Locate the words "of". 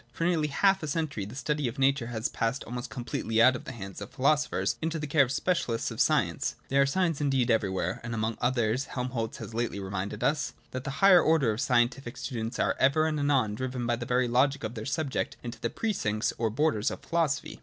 1.67-1.77, 3.55-3.65, 4.01-4.09, 5.21-5.27, 5.91-6.01, 11.51-11.61, 14.63-14.73, 16.89-17.01